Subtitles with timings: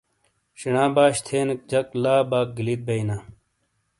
[0.59, 3.17] شینا باشی تھینیک جک لا باک گلیت بیئینا۔